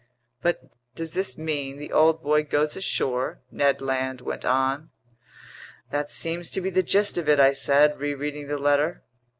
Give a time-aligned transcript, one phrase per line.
[0.41, 0.61] "But
[0.95, 4.89] does this mean the old boy goes ashore?" Ned Land went on.
[5.91, 9.03] "That seems to be the gist of it," I said, rereading the letter.